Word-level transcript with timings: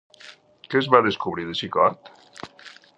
Què 0.71 0.79
es 0.79 0.89
va 0.95 1.03
descobrir 1.09 1.47
de 1.51 1.57
xicot? 1.63 2.13